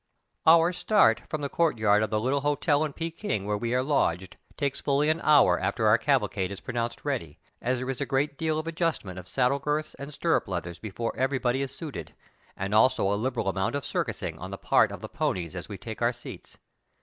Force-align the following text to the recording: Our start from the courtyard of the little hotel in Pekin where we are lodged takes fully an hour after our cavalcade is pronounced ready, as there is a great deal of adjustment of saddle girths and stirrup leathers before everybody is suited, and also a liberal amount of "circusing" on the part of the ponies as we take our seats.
Our 0.47 0.73
start 0.73 1.21
from 1.29 1.41
the 1.41 1.47
courtyard 1.47 2.01
of 2.01 2.09
the 2.09 2.19
little 2.19 2.41
hotel 2.41 2.83
in 2.83 2.91
Pekin 2.91 3.45
where 3.45 3.55
we 3.55 3.75
are 3.75 3.83
lodged 3.83 4.35
takes 4.57 4.81
fully 4.81 5.11
an 5.11 5.21
hour 5.21 5.59
after 5.59 5.85
our 5.85 5.99
cavalcade 5.99 6.49
is 6.49 6.59
pronounced 6.59 7.05
ready, 7.05 7.37
as 7.61 7.77
there 7.77 7.87
is 7.87 8.01
a 8.01 8.07
great 8.07 8.35
deal 8.35 8.57
of 8.57 8.65
adjustment 8.65 9.19
of 9.19 9.27
saddle 9.27 9.59
girths 9.59 9.93
and 9.93 10.11
stirrup 10.11 10.47
leathers 10.47 10.79
before 10.79 11.15
everybody 11.15 11.61
is 11.61 11.71
suited, 11.71 12.15
and 12.57 12.73
also 12.73 13.13
a 13.13 13.13
liberal 13.13 13.47
amount 13.47 13.75
of 13.75 13.85
"circusing" 13.85 14.39
on 14.39 14.49
the 14.49 14.57
part 14.57 14.91
of 14.91 15.01
the 15.01 15.07
ponies 15.07 15.55
as 15.55 15.69
we 15.69 15.77
take 15.77 16.01
our 16.01 16.11
seats. 16.11 16.57